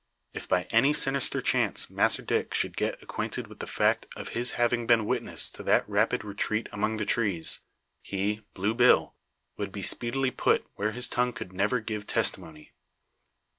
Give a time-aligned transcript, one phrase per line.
[0.33, 4.49] If by any sinister chance Massr Dick should get acquainted with the fact of his
[4.57, 7.59] having been witness to that rapid retreat among the trees,
[8.01, 9.13] he, Blue Bill,
[9.57, 12.71] would be speedily put where his tongue could never give testimony.